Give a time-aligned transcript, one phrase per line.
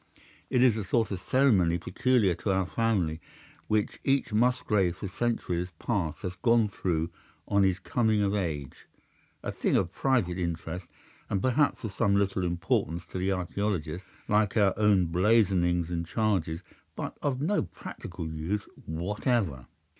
[0.49, 3.21] It is a sort of ceremony peculiar to our family,
[3.67, 7.11] which each Musgrave for centuries past has gone through
[7.47, 10.87] on his coming of age—a thing of private interest,
[11.29, 16.61] and perhaps of some little importance to the archaeologist, like our own blazonings and charges,
[16.95, 19.67] but of no practical use whatever.